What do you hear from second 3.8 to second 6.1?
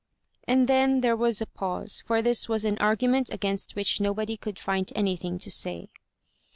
nobody could find anything to say.